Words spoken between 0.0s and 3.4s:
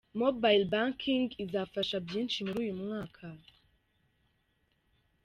Mobile Banking izafasha byinshi muri uyu mwaka.